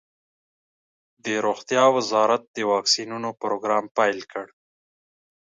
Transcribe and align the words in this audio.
د 1.25 1.27
روغتیا 1.45 1.83
وزارت 1.97 2.41
د 2.55 2.57
واکسینونو 2.71 3.29
پروګرام 3.41 3.85
پیل 3.97 4.19
کړ. 4.31 4.45